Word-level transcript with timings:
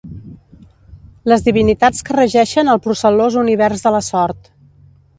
Les 1.33 1.45
divinitats 1.49 2.03
que 2.09 2.17
regeixen 2.17 2.75
el 2.75 2.83
procel·lós 2.89 3.41
univers 3.47 3.89
de 3.89 3.97
la 3.99 4.05
sort. 4.11 4.55